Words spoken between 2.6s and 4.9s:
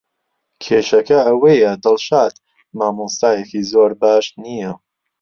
مامۆستایەکی زۆر باش نییە.